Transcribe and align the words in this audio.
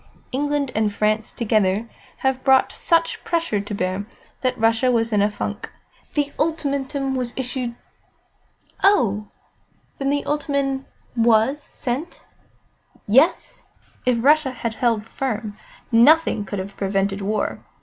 England 0.31 0.71
and 0.73 0.91
France 0.91 1.31
together 1.31 1.87
have 2.25 2.43
brought 2.43 2.71
such 2.71 3.23
pressure 3.23 3.61
to 3.61 3.75
bear, 3.75 4.07
that 4.41 4.57
Russia 4.57 4.89
was 4.91 5.13
in 5.13 5.21
a 5.21 5.29
funk. 5.29 5.71
The 6.15 6.31
ultimatum 6.39 7.13
we 7.13 7.25
issued" 7.35 7.75
"Oh, 8.93 9.27
then, 9.99 10.09
the 10.09 10.25
ultimatum 10.25 10.87
was 11.15 11.61
sent?" 11.61 12.23
"Yes. 13.05 13.65
If 14.03 14.23
Russia 14.23 14.49
had 14.49 14.73
held 14.73 15.05
firm, 15.05 15.55
nothing 15.91 16.45
could 16.45 16.57
have 16.57 16.75
prevented 16.75 17.21
war. 17.21 17.59